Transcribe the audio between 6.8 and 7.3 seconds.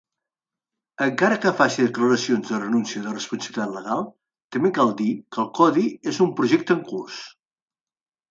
curs.